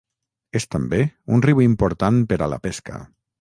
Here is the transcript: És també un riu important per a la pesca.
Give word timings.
És 0.59 0.63
també 0.75 1.01
un 1.35 1.43
riu 1.47 1.61
important 1.67 2.19
per 2.33 2.41
a 2.47 2.49
la 2.55 2.61
pesca. 2.65 2.99